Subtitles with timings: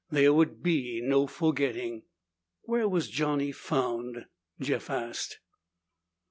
[0.09, 2.01] There would be no forgetting.
[2.63, 4.25] "Where was Johnny found?"
[4.59, 5.37] Jeff asked.